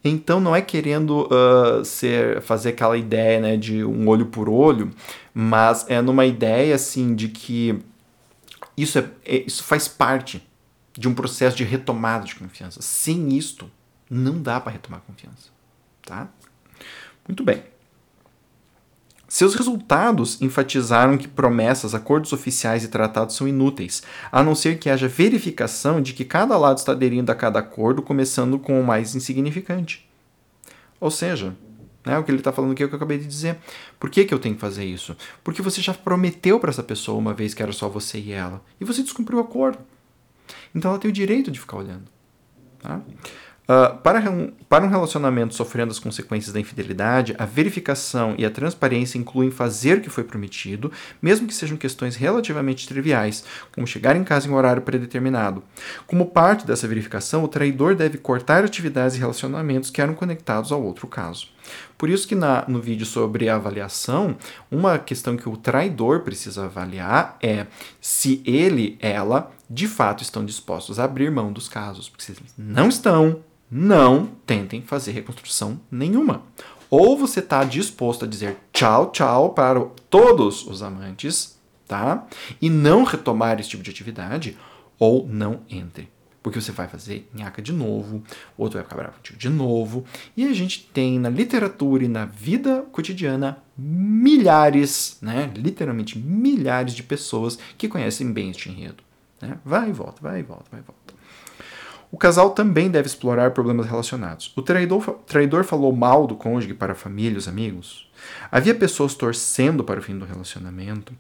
Então 0.04 0.40
não 0.40 0.56
é 0.56 0.62
querendo 0.62 1.28
uh, 1.28 1.84
ser 1.84 2.42
fazer 2.42 2.70
aquela 2.70 2.98
ideia 2.98 3.42
né, 3.42 3.58
de 3.58 3.84
um 3.84 4.08
olho 4.08 4.28
por 4.28 4.48
olho, 4.48 4.90
mas 5.34 5.86
é 5.90 6.02
numa 6.02 6.26
ideia 6.26 6.76
assim 6.76 7.14
de 7.14 7.28
que 7.28 7.78
isso, 8.82 9.00
é, 9.00 9.10
é 9.26 9.38
isso 9.46 9.64
faz 9.64 9.88
parte 9.88 10.48
de 10.98 11.08
um 11.08 11.14
processo 11.14 11.56
de 11.56 11.64
retomada 11.64 12.26
de 12.26 12.36
confiança. 12.36 12.82
Sem 12.82 13.38
isto, 13.38 13.70
não 14.10 14.42
dá 14.42 14.60
para 14.60 14.74
retomar 14.74 15.02
confiança. 15.02 15.50
Tá? 16.02 16.28
Muito 17.28 17.44
bem. 17.44 17.64
Seus 19.28 19.54
resultados 19.54 20.42
enfatizaram 20.42 21.16
que 21.16 21.28
promessas, 21.28 21.94
acordos 21.94 22.34
oficiais 22.34 22.84
e 22.84 22.88
tratados 22.88 23.36
são 23.36 23.48
inúteis, 23.48 24.02
a 24.32 24.44
não 24.44 24.56
ser 24.56 24.80
que 24.80 24.90
haja 24.90 25.08
verificação 25.08 26.02
de 26.02 26.14
que 26.14 26.26
cada 26.26 26.58
lado 26.58 26.80
está 26.80 26.94
aderindo 26.94 27.32
a 27.32 27.36
cada 27.36 27.60
acordo, 27.60 28.02
começando 28.02 28.58
com 28.58 28.82
o 28.82 28.84
mais 28.84 29.14
insignificante. 29.14 30.10
Ou 31.00 31.12
seja, 31.12 31.56
né, 32.10 32.18
o 32.18 32.24
que 32.24 32.32
ele 32.32 32.40
está 32.40 32.52
falando 32.52 32.72
aqui 32.72 32.84
é 32.84 32.86
o 32.86 32.90
que 32.90 32.96
eu 32.96 32.98
acabei 32.98 33.18
de 33.18 33.26
dizer. 33.26 33.58
Por 34.00 34.10
que, 34.10 34.26
que 34.26 34.34
eu 34.34 34.40
tenho 34.40 34.56
que 34.56 34.62
fazer 34.62 34.86
isso? 34.86 35.16
Porque 35.44 35.62
você 35.62 35.82
já 35.82 35.94
prometeu 35.94 36.60
para 36.60 36.70
essa 36.70 36.84
pessoa 36.84 37.18
uma 37.18 37.34
vez 37.34 37.54
que 37.54 37.62
era 37.62 37.72
só 37.72 37.88
você 37.88 38.18
e 38.18 38.32
ela, 38.32 38.62
e 38.80 38.86
você 38.86 39.02
descumpriu 39.04 39.38
o 39.38 39.42
acordo. 39.42 39.80
Então 40.74 40.92
ela 40.92 41.00
tem 41.00 41.10
o 41.10 41.14
direito 41.14 41.52
de 41.52 41.60
ficar 41.60 41.78
olhando. 41.78 42.06
Tá? 42.80 43.02
Uh, 43.70 43.96
para, 44.00 44.20
para 44.68 44.84
um 44.84 44.90
relacionamento 44.90 45.54
sofrendo 45.54 45.92
as 45.92 46.00
consequências 46.00 46.52
da 46.52 46.60
infidelidade, 46.60 47.36
a 47.38 47.46
verificação 47.46 48.34
e 48.36 48.44
a 48.44 48.50
transparência 48.50 49.20
incluem 49.20 49.52
fazer 49.52 50.00
o 50.00 50.02
que 50.02 50.10
foi 50.10 50.24
prometido, 50.24 50.92
mesmo 51.22 51.46
que 51.46 51.54
sejam 51.54 51.78
questões 51.78 52.16
relativamente 52.16 52.88
triviais, 52.88 53.44
como 53.72 53.86
chegar 53.86 54.16
em 54.16 54.24
casa 54.24 54.48
em 54.48 54.52
um 54.52 54.56
horário 54.56 54.82
predeterminado. 54.82 55.62
Como 56.08 56.26
parte 56.26 56.66
dessa 56.66 56.88
verificação, 56.88 57.44
o 57.44 57.48
traidor 57.48 57.94
deve 57.94 58.18
cortar 58.18 58.66
atividades 58.66 59.16
e 59.16 59.20
relacionamentos 59.20 59.92
que 59.92 60.02
eram 60.02 60.16
conectados 60.16 60.72
ao 60.72 60.82
outro 60.82 61.06
caso. 61.06 61.48
Por 61.98 62.10
isso 62.10 62.28
que 62.28 62.36
na, 62.36 62.66
no 62.68 62.82
vídeo 62.82 63.06
sobre 63.06 63.50
avaliação, 63.50 64.38
uma 64.72 64.98
questão 64.98 65.36
que 65.36 65.50
o 65.50 65.58
traidor 65.58 66.22
precisa 66.22 66.66
avaliar 66.66 67.38
é 67.42 67.68
se 68.00 68.42
ele, 68.46 68.98
ela, 69.00 69.52
de 69.70 69.88
fato 69.88 70.24
estão 70.24 70.46
dispostos 70.46 71.00
a 71.00 71.04
abrir 71.04 71.32
mão 71.32 71.52
dos 71.52 71.68
casos. 71.68 72.10
Porque 72.10 72.24
se 72.24 72.32
eles 72.32 72.54
não 72.58 72.90
estão, 72.90 73.44
não 73.70 74.28
tentem 74.46 74.82
fazer 74.82 75.12
reconstrução 75.12 75.80
nenhuma. 75.92 76.44
Ou 76.90 77.18
você 77.18 77.40
está 77.40 77.64
disposto 77.64 78.26
a 78.26 78.28
dizer 78.28 78.58
tchau, 78.74 79.12
tchau 79.12 79.54
para 79.54 79.80
todos 80.10 80.66
os 80.66 80.82
amantes, 80.82 81.60
tá? 81.88 82.26
E 82.60 82.70
não 82.70 83.04
retomar 83.04 83.60
esse 83.60 83.70
tipo 83.70 83.84
de 83.84 83.92
atividade, 83.92 84.58
ou 84.98 85.28
não 85.28 85.62
entre. 85.70 86.10
Porque 86.50 86.60
você 86.60 86.72
vai 86.72 86.88
fazer 86.88 87.30
nhaca 87.32 87.62
de 87.62 87.72
novo, 87.72 88.24
o 88.58 88.64
outro 88.64 88.80
vai 88.80 88.84
ficar 88.84 88.96
bravo 88.96 89.18
contigo 89.18 89.38
de 89.38 89.50
novo. 89.50 90.04
E 90.36 90.48
a 90.48 90.54
gente 90.54 90.90
tem 90.92 91.20
na 91.20 91.30
literatura 91.30 92.04
e 92.04 92.08
na 92.08 92.26
vida 92.26 92.88
cotidiana 92.92 93.60
milhares, 93.78 95.20
né? 95.22 95.52
Literalmente 95.56 96.18
milhares 96.18 96.96
de 96.96 97.04
pessoas 97.04 97.60
que 97.78 97.88
conhecem 97.88 98.34
bem 98.34 98.50
este 98.50 98.68
enredo. 98.68 99.04
Né? 99.40 99.60
Vai 99.64 99.90
e 99.90 99.94
volta, 99.94 100.20
vai 100.24 100.40
e 100.40 100.44
volta, 100.44 100.66
vai 100.72 100.80
e 100.80 100.84
volta. 100.84 101.14
O 102.12 102.18
casal 102.18 102.50
também 102.50 102.90
deve 102.90 103.08
explorar 103.08 103.52
problemas 103.52 103.86
relacionados. 103.86 104.52
O 104.56 104.64
traidor, 104.64 105.20
traidor 105.28 105.64
falou 105.64 105.96
mal 105.96 106.26
do 106.26 106.34
cônjuge 106.34 106.74
para 106.74 106.94
a 106.94 106.96
família 106.96 107.36
e 107.36 107.38
os 107.38 107.48
amigos. 107.48 108.10
Havia 108.52 108.74
pessoas 108.74 109.14
torcendo 109.14 109.84
para 109.84 110.00
o 110.00 110.04
fim 110.04 110.18
do 110.18 110.26
relacionamento 110.26 111.14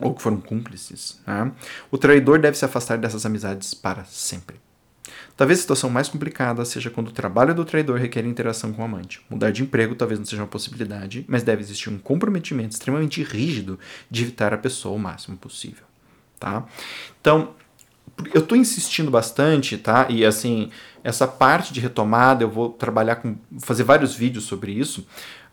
ou 0.00 0.14
que 0.14 0.22
foram 0.22 0.40
cúmplices. 0.40 1.20
Né? 1.26 1.52
O 1.90 1.98
traidor 1.98 2.38
deve 2.38 2.56
se 2.56 2.64
afastar 2.64 2.98
dessas 2.98 3.24
amizades 3.26 3.74
para 3.74 4.04
sempre. 4.04 4.56
Talvez 5.36 5.60
a 5.60 5.62
situação 5.62 5.88
mais 5.88 6.08
complicada 6.08 6.64
seja 6.64 6.90
quando 6.90 7.08
o 7.08 7.12
trabalho 7.12 7.54
do 7.54 7.64
traidor 7.64 7.98
requer 7.98 8.24
interação 8.24 8.72
com 8.72 8.82
o 8.82 8.84
amante. 8.84 9.20
Mudar 9.30 9.52
de 9.52 9.62
emprego 9.62 9.94
talvez 9.94 10.18
não 10.18 10.26
seja 10.26 10.42
uma 10.42 10.48
possibilidade, 10.48 11.24
mas 11.28 11.42
deve 11.42 11.62
existir 11.62 11.88
um 11.90 11.98
comprometimento 11.98 12.74
extremamente 12.74 13.22
rígido 13.22 13.78
de 14.10 14.22
evitar 14.22 14.52
a 14.52 14.58
pessoa 14.58 14.96
o 14.96 14.98
máximo 14.98 15.36
possível. 15.36 15.84
Tá? 16.40 16.66
Então, 17.20 17.54
eu 18.34 18.40
estou 18.40 18.56
insistindo 18.58 19.10
bastante, 19.10 19.78
tá? 19.78 20.06
E 20.08 20.24
assim, 20.24 20.70
essa 21.04 21.26
parte 21.26 21.72
de 21.72 21.80
retomada 21.80 22.42
eu 22.42 22.50
vou 22.50 22.70
trabalhar 22.70 23.16
com. 23.16 23.36
fazer 23.60 23.84
vários 23.84 24.14
vídeos 24.14 24.44
sobre 24.44 24.72
isso, 24.72 25.06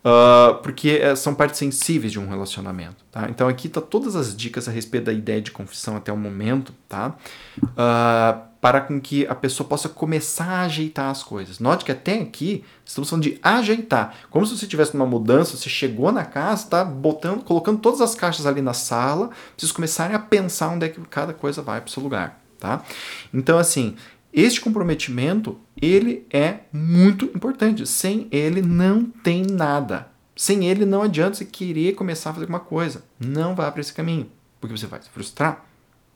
uh, 0.06 0.56
porque 0.62 1.00
eh, 1.02 1.16
são 1.16 1.34
partes 1.34 1.58
sensíveis 1.58 2.12
de 2.12 2.20
um 2.20 2.30
relacionamento, 2.30 3.04
tá? 3.12 3.28
Então 3.30 3.48
aqui 3.48 3.68
tá 3.68 3.82
todas 3.82 4.16
as 4.16 4.36
dicas 4.36 4.68
a 4.68 4.72
respeito 4.72 5.06
da 5.06 5.14
ideia 5.14 5.42
de 5.42 5.52
confissão 5.52 5.98
até 5.98 6.14
o 6.14 6.18
momento, 6.18 6.74
tá? 6.88 7.16
Uh, 7.62 8.56
para 8.62 8.82
com 8.82 9.00
que 9.00 9.28
a 9.28 9.36
pessoa 9.36 9.68
possa 9.68 9.90
começar 9.90 10.48
a 10.48 10.62
ajeitar 10.62 11.10
as 11.10 11.22
coisas. 11.22 11.60
Note 11.60 11.86
que 11.86 11.92
até 11.92 12.20
aqui 12.20 12.64
estamos 12.84 13.10
falando 13.10 13.24
de 13.24 13.40
ajeitar, 13.42 14.16
como 14.30 14.46
se 14.46 14.58
você 14.58 14.66
tivesse 14.66 14.94
uma 14.94 15.06
mudança, 15.06 15.58
você 15.58 15.70
chegou 15.70 16.12
na 16.12 16.26
casa, 16.26 16.64
está 16.64 16.84
botando, 16.84 17.44
colocando 17.44 17.80
todas 17.80 18.02
as 18.02 18.16
caixas 18.16 18.46
ali 18.46 18.62
na 18.62 18.74
sala, 18.74 19.30
vocês 19.58 19.72
começarem 19.72 20.16
a 20.16 20.20
pensar 20.20 20.70
onde 20.70 20.86
é 20.86 20.90
que 20.90 21.00
cada 21.02 21.34
coisa 21.34 21.62
vai 21.62 21.80
para 21.80 21.90
o 21.90 21.92
seu 21.92 22.02
lugar, 22.02 22.42
tá? 22.60 22.84
Então 23.32 23.58
assim, 23.60 23.96
este 24.34 24.60
comprometimento 24.60 25.60
ele 25.82 26.26
é 26.32 26.60
muito 26.72 27.26
importante. 27.26 27.86
Sem 27.86 28.28
ele 28.32 28.62
não 28.62 29.04
tem 29.04 29.44
nada. 29.44 30.08
Sem 30.36 30.66
ele 30.66 30.86
não 30.86 31.02
adianta 31.02 31.36
você 31.36 31.46
querer 31.46 31.94
começar 31.94 32.30
a 32.30 32.34
fazer 32.34 32.46
alguma 32.46 32.60
coisa. 32.60 33.04
Não 33.20 33.56
vá 33.56 33.72
para 33.72 33.82
esse 33.82 33.94
caminho, 33.94 34.30
porque 34.60 34.76
você 34.76 34.88
vai 34.88 35.02
se 35.02 35.10
frustrar 35.10 35.66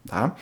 tá? 0.08 0.36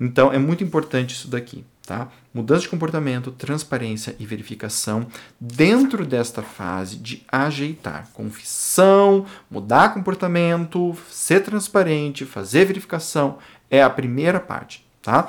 Então 0.00 0.32
é 0.32 0.38
muito 0.38 0.64
importante 0.64 1.14
isso 1.14 1.28
daqui, 1.28 1.64
tá? 1.86 2.08
Mudança 2.32 2.62
de 2.62 2.68
comportamento, 2.68 3.30
transparência 3.30 4.14
e 4.18 4.26
verificação 4.26 5.06
dentro 5.38 6.04
desta 6.04 6.42
fase 6.42 6.96
de 6.96 7.24
ajeitar 7.30 8.08
confissão, 8.12 9.26
mudar 9.50 9.94
comportamento, 9.94 10.96
ser 11.10 11.40
transparente, 11.40 12.24
fazer 12.24 12.64
verificação 12.64 13.38
é 13.70 13.82
a 13.82 13.90
primeira 13.90 14.40
parte, 14.40 14.84
tá? 15.02 15.28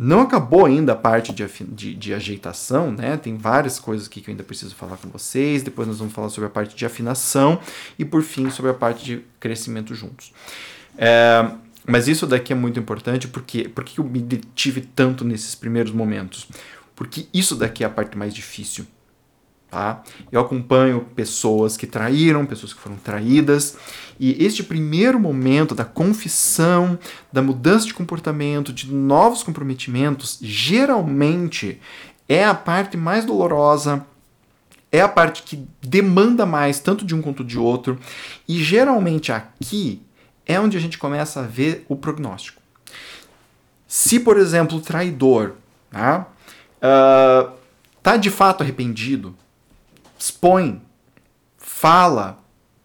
Não 0.00 0.20
acabou 0.20 0.64
ainda 0.64 0.92
a 0.92 0.94
parte 0.94 1.32
de, 1.32 1.44
de, 1.70 1.92
de, 1.92 2.14
ajeitação, 2.14 2.92
né? 2.92 3.16
Tem 3.16 3.36
várias 3.36 3.80
coisas 3.80 4.06
aqui 4.06 4.20
que 4.20 4.30
eu 4.30 4.32
ainda 4.32 4.44
preciso 4.44 4.72
falar 4.76 4.96
com 4.96 5.08
vocês. 5.08 5.64
Depois 5.64 5.88
nós 5.88 5.98
vamos 5.98 6.14
falar 6.14 6.28
sobre 6.28 6.46
a 6.46 6.50
parte 6.50 6.76
de 6.76 6.86
afinação 6.86 7.58
e, 7.98 8.04
por 8.04 8.22
fim, 8.22 8.48
sobre 8.48 8.70
a 8.70 8.74
parte 8.74 9.04
de 9.04 9.24
crescimento 9.40 9.96
juntos. 9.96 10.32
É, 10.96 11.50
mas 11.84 12.06
isso 12.06 12.28
daqui 12.28 12.52
é 12.52 12.56
muito 12.56 12.78
importante 12.78 13.26
porque 13.26 13.68
por 13.68 13.82
que 13.82 13.98
eu 13.98 14.04
me 14.04 14.20
detive 14.20 14.82
tanto 14.82 15.24
nesses 15.24 15.56
primeiros 15.56 15.90
momentos? 15.90 16.46
Porque 16.94 17.26
isso 17.34 17.56
daqui 17.56 17.82
é 17.82 17.86
a 17.88 17.90
parte 17.90 18.16
mais 18.16 18.32
difícil. 18.32 18.86
Tá? 19.70 20.02
Eu 20.32 20.40
acompanho 20.40 21.06
pessoas 21.14 21.76
que 21.76 21.86
traíram, 21.86 22.46
pessoas 22.46 22.72
que 22.72 22.80
foram 22.80 22.96
traídas, 22.96 23.76
e 24.18 24.42
este 24.42 24.62
primeiro 24.62 25.20
momento 25.20 25.74
da 25.74 25.84
confissão, 25.84 26.98
da 27.30 27.42
mudança 27.42 27.86
de 27.86 27.92
comportamento, 27.92 28.72
de 28.72 28.90
novos 28.90 29.42
comprometimentos, 29.42 30.38
geralmente 30.40 31.80
é 32.26 32.46
a 32.46 32.54
parte 32.54 32.96
mais 32.96 33.26
dolorosa, 33.26 34.06
é 34.90 35.02
a 35.02 35.08
parte 35.08 35.42
que 35.42 35.66
demanda 35.82 36.46
mais 36.46 36.80
tanto 36.80 37.04
de 37.04 37.14
um 37.14 37.20
quanto 37.20 37.44
de 37.44 37.58
outro, 37.58 37.98
e 38.48 38.62
geralmente 38.62 39.32
aqui 39.32 40.00
é 40.46 40.58
onde 40.58 40.78
a 40.78 40.80
gente 40.80 40.96
começa 40.96 41.40
a 41.40 41.46
ver 41.46 41.84
o 41.90 41.94
prognóstico. 41.94 42.62
Se, 43.86 44.18
por 44.18 44.38
exemplo, 44.38 44.78
o 44.78 44.80
traidor 44.80 45.56
tá, 45.90 46.26
uh, 46.78 47.52
tá 48.02 48.16
de 48.16 48.30
fato 48.30 48.62
arrependido, 48.62 49.36
expõe, 50.18 50.82
fala, 51.56 52.42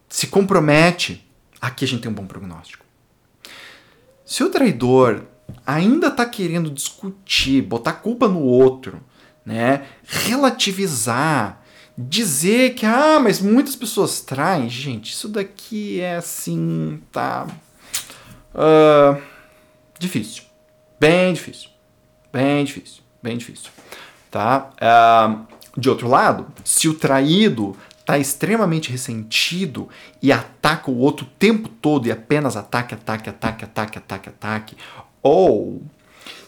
se 0.07 0.27
compromete, 0.27 1.27
aqui 1.59 1.83
a 1.83 1.87
gente 1.87 2.01
tem 2.01 2.11
um 2.11 2.15
bom 2.15 2.27
prognóstico. 2.27 2.85
Se 4.25 4.43
o 4.43 4.49
traidor 4.49 5.23
ainda 5.65 6.07
está 6.07 6.25
querendo 6.25 6.69
discutir, 6.69 7.61
botar 7.61 7.93
culpa 7.93 8.27
no 8.27 8.41
outro, 8.41 9.01
né, 9.45 9.85
relativizar, 10.03 11.61
dizer 11.97 12.75
que, 12.75 12.85
ah, 12.85 13.19
mas 13.19 13.39
muitas 13.39 13.75
pessoas 13.75 14.21
traem, 14.21 14.69
gente, 14.69 15.11
isso 15.11 15.27
daqui 15.27 15.99
é 15.99 16.15
assim, 16.15 17.01
tá. 17.11 17.47
Uh, 18.53 19.21
difícil. 19.99 20.43
Bem 20.99 21.33
difícil. 21.33 21.69
Bem 22.31 22.63
difícil. 22.63 23.03
Bem 23.21 23.37
difícil. 23.37 23.69
Tá? 24.31 24.71
Uh, 24.79 25.45
de 25.77 25.89
outro 25.89 26.07
lado, 26.07 26.47
se 26.63 26.87
o 26.87 26.93
traído 26.93 27.75
está 27.99 28.17
extremamente 28.17 28.91
ressentido 28.91 29.89
e 30.21 30.31
ataca 30.31 30.91
o 30.91 30.97
outro 30.97 31.25
o 31.25 31.29
tempo 31.29 31.69
todo 31.69 32.07
e 32.07 32.11
apenas 32.11 32.55
ataque, 32.55 32.93
ataque, 32.93 33.29
ataque, 33.29 33.63
ataque, 33.63 33.97
ataque, 33.97 34.29
ataque, 34.29 34.77
ou 35.21 35.81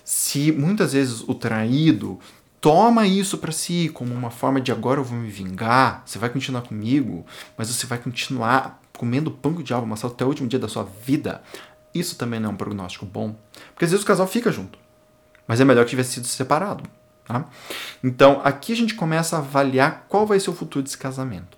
se 0.04 0.52
muitas 0.52 0.94
vezes 0.94 1.22
o 1.22 1.34
traído 1.34 2.20
toma 2.60 3.08
isso 3.08 3.38
para 3.38 3.52
si 3.52 3.90
como 3.94 4.14
uma 4.14 4.30
forma 4.30 4.60
de 4.60 4.72
agora 4.72 5.00
eu 5.00 5.04
vou 5.04 5.18
me 5.18 5.30
vingar, 5.30 6.04
você 6.06 6.20
vai 6.20 6.30
continuar 6.30 6.62
comigo, 6.62 7.26
mas 7.58 7.70
você 7.70 7.88
vai 7.88 7.98
continuar 7.98 8.82
comendo 8.98 9.32
pão 9.32 9.54
de 9.54 9.64
diabo 9.64 9.84
amassado 9.84 10.14
até 10.14 10.26
o 10.26 10.28
último 10.28 10.48
dia 10.48 10.60
da 10.60 10.68
sua 10.68 10.84
vida. 10.84 11.42
Isso 11.94 12.18
também 12.18 12.40
não 12.40 12.50
é 12.50 12.54
um 12.54 12.58
prognóstico 12.58 13.06
bom, 13.06 13.36
porque 13.74 13.86
às 13.86 13.92
vezes 13.92 14.04
o 14.04 14.08
casal 14.08 14.28
fica 14.28 14.52
junto, 14.52 14.78
mas 15.48 15.62
é 15.62 15.66
melhor 15.66 15.86
que 15.86 15.92
tivesse 15.92 16.14
sido 16.14 16.28
separado. 16.28 16.84
Tá? 17.26 17.46
Então 18.04 18.40
aqui 18.44 18.72
a 18.72 18.76
gente 18.76 18.94
começa 18.94 19.36
a 19.36 19.40
avaliar 19.40 20.06
qual 20.08 20.26
vai 20.26 20.40
ser 20.40 20.50
o 20.52 20.54
futuro 20.54 20.84
desse 20.84 20.98
casamento. 20.98 21.58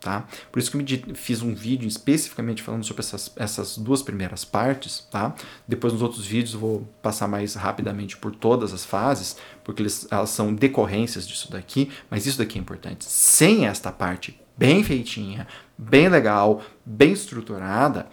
Tá? 0.00 0.24
Por 0.52 0.60
isso 0.60 0.70
que 0.70 0.76
eu 1.10 1.16
fiz 1.16 1.42
um 1.42 1.54
vídeo 1.54 1.88
especificamente 1.88 2.62
falando 2.62 2.84
sobre 2.84 3.00
essas, 3.00 3.32
essas 3.34 3.76
duas 3.76 4.02
primeiras 4.02 4.44
partes. 4.44 5.06
Tá? 5.10 5.34
Depois 5.66 5.92
nos 5.92 6.02
outros 6.02 6.26
vídeos 6.26 6.54
eu 6.54 6.60
vou 6.60 6.88
passar 7.02 7.26
mais 7.26 7.54
rapidamente 7.54 8.16
por 8.16 8.34
todas 8.34 8.72
as 8.72 8.84
fases, 8.84 9.36
porque 9.64 9.82
eles, 9.82 10.06
elas 10.10 10.30
são 10.30 10.54
decorrências 10.54 11.26
disso 11.26 11.50
daqui, 11.50 11.90
mas 12.10 12.26
isso 12.26 12.38
daqui 12.38 12.58
é 12.58 12.60
importante. 12.60 13.04
Sem 13.04 13.66
esta 13.66 13.90
parte 13.90 14.38
bem 14.56 14.82
feitinha, 14.82 15.46
bem 15.76 16.08
legal, 16.08 16.62
bem 16.84 17.12
estruturada, 17.12 18.06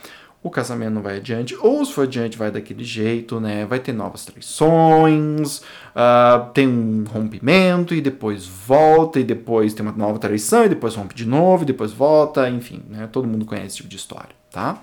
o 0.43 0.49
casamento 0.49 0.91
não 0.93 1.01
vai 1.01 1.17
adiante, 1.17 1.55
ou 1.55 1.83
se 1.85 1.93
for 1.93 2.03
adiante 2.03 2.37
vai 2.37 2.51
daquele 2.51 2.83
jeito, 2.83 3.39
né? 3.39 3.65
Vai 3.65 3.79
ter 3.79 3.93
novas 3.93 4.25
traições, 4.25 5.59
uh, 5.59 6.51
tem 6.53 6.67
um 6.67 7.05
rompimento 7.05 7.95
e 7.95 8.01
depois 8.01 8.45
volta, 8.45 9.21
e 9.21 9.23
depois 9.23 9.73
tem 9.73 9.85
uma 9.85 9.95
nova 9.95 10.19
traição, 10.19 10.65
e 10.65 10.69
depois 10.69 10.95
rompe 10.95 11.15
de 11.15 11.25
novo, 11.25 11.63
e 11.63 11.65
depois 11.65 11.93
volta, 11.93 12.49
enfim, 12.49 12.83
né? 12.89 13.07
Todo 13.09 13.25
mundo 13.25 13.45
conhece 13.45 13.67
esse 13.67 13.77
tipo 13.77 13.89
de 13.89 13.95
história, 13.95 14.35
tá? 14.51 14.81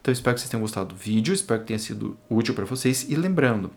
Então 0.00 0.10
espero 0.10 0.34
que 0.34 0.40
vocês 0.40 0.50
tenham 0.50 0.62
gostado 0.62 0.88
do 0.88 0.96
vídeo, 0.96 1.34
espero 1.34 1.60
que 1.60 1.66
tenha 1.66 1.78
sido 1.78 2.16
útil 2.30 2.54
para 2.54 2.64
vocês, 2.64 3.06
e 3.08 3.14
lembrando, 3.14 3.70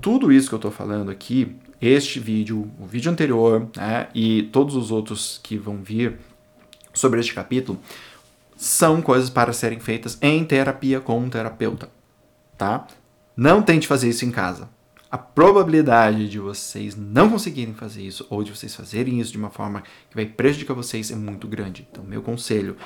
tudo 0.00 0.32
isso 0.32 0.48
que 0.48 0.54
eu 0.54 0.58
estou 0.58 0.72
falando 0.72 1.10
aqui, 1.10 1.56
este 1.80 2.18
vídeo, 2.18 2.68
o 2.80 2.84
vídeo 2.84 3.12
anterior, 3.12 3.68
né, 3.76 4.08
e 4.12 4.42
todos 4.52 4.74
os 4.74 4.90
outros 4.90 5.40
que 5.40 5.56
vão 5.56 5.76
vir 5.76 6.18
sobre 6.92 7.20
este 7.20 7.32
capítulo, 7.32 7.78
são 8.60 9.00
coisas 9.00 9.30
para 9.30 9.54
serem 9.54 9.80
feitas 9.80 10.18
em 10.20 10.44
terapia 10.44 11.00
com 11.00 11.18
um 11.18 11.30
terapeuta, 11.30 11.88
tá? 12.58 12.86
Não 13.34 13.62
tente 13.62 13.86
fazer 13.86 14.10
isso 14.10 14.26
em 14.26 14.30
casa. 14.30 14.68
A 15.10 15.16
probabilidade 15.16 16.28
de 16.28 16.38
vocês 16.38 16.94
não 16.94 17.30
conseguirem 17.30 17.72
fazer 17.72 18.02
isso 18.02 18.26
ou 18.28 18.44
de 18.44 18.54
vocês 18.54 18.76
fazerem 18.76 19.18
isso 19.18 19.32
de 19.32 19.38
uma 19.38 19.48
forma 19.48 19.80
que 19.80 20.14
vai 20.14 20.26
prejudicar 20.26 20.74
vocês 20.74 21.10
é 21.10 21.16
muito 21.16 21.48
grande. 21.48 21.88
Então, 21.90 22.04
meu 22.04 22.20
conselho, 22.20 22.76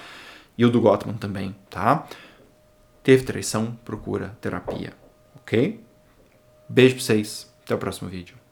e 0.56 0.64
o 0.64 0.70
do 0.70 0.80
Gottman 0.80 1.16
também, 1.16 1.56
tá? 1.68 2.06
Teve 3.02 3.24
traição, 3.24 3.76
procura 3.84 4.38
terapia, 4.40 4.92
ok? 5.34 5.84
Beijo 6.68 6.94
pra 6.94 7.04
vocês, 7.04 7.52
até 7.64 7.74
o 7.74 7.78
próximo 7.78 8.08
vídeo. 8.08 8.43